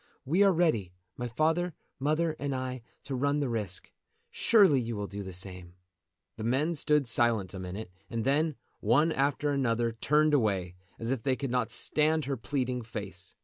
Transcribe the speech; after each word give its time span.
We 0.25 0.41
are 0.41 0.51
ready, 0.51 0.93
my 1.15 1.27
father, 1.27 1.75
mother, 1.99 2.35
and 2.39 2.55
I, 2.55 2.81
to 3.03 3.13
run 3.13 3.39
the 3.39 3.49
risk; 3.49 3.91
surely 4.31 4.81
you 4.81 4.95
will 4.95 5.05
do 5.05 5.21
the 5.21 5.31
same." 5.31 5.75
The 6.37 6.43
men 6.43 6.73
stood 6.73 7.05
silent 7.05 7.53
a 7.53 7.59
minute, 7.59 7.91
and 8.09 8.23
then, 8.23 8.55
one 8.79 9.11
after 9.11 9.51
another, 9.51 9.91
turned 9.91 10.33
away, 10.33 10.73
as 10.97 11.11
if 11.11 11.21
they 11.21 11.35
could 11.35 11.51
not 11.51 11.69
stand 11.69 12.25
her 12.25 12.35
pleading 12.35 12.81
face. 12.81 13.35